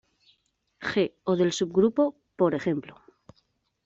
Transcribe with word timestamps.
G 0.87 1.13
o 1.25 1.35
del 1.35 1.51
subgrupo: 1.53 2.03
p.ej. 2.35 2.73